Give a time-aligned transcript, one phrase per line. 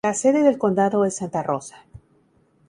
[0.03, 1.85] La sede del condado es Santa Rosa.